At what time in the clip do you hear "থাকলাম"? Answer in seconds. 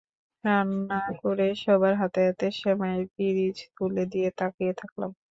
4.81-5.11